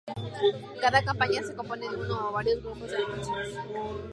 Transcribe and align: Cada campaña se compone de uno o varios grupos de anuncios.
Cada 0.81 1.03
campaña 1.05 1.43
se 1.43 1.53
compone 1.55 1.87
de 1.87 1.95
uno 1.95 2.29
o 2.29 2.31
varios 2.31 2.59
grupos 2.63 2.89
de 2.89 2.97
anuncios. 3.03 3.49